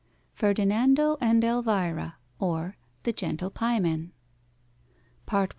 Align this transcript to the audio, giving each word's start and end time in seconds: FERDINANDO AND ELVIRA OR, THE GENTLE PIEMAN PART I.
FERDINANDO 0.33 1.17
AND 1.21 1.43
ELVIRA 1.43 2.15
OR, 2.39 2.75
THE 3.03 3.13
GENTLE 3.13 3.51
PIEMAN 3.51 4.11
PART 5.27 5.49
I. 5.49 5.49